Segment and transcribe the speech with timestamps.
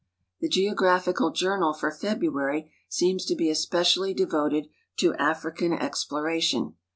[0.41, 6.73] "The Geographical Journal" for February .^eems to be especially de voted to African exploration.